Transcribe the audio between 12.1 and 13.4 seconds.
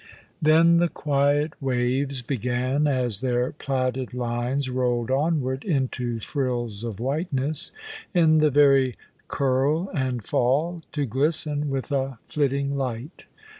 flitting light.